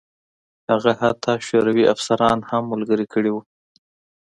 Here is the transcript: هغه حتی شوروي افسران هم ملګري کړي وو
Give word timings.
هغه 0.71 0.91
حتی 1.01 1.33
شوروي 1.47 1.85
افسران 1.93 2.39
هم 2.49 2.63
ملګري 2.73 3.05
کړي 3.13 3.31
وو 3.31 3.41